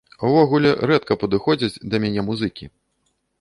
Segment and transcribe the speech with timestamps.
[0.27, 2.65] Увогуле, рэдка падыходзяць да мяне музыкі.